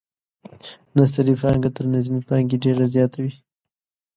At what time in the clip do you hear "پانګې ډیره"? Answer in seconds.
2.29-2.85